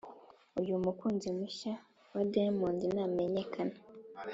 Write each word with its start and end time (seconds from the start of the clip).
uyu 0.61 0.73
mukunzi 0.83 1.27
mushya 1.37 1.73
wa 2.13 2.21
diamond 2.31 2.79
namenyekana 2.95 3.75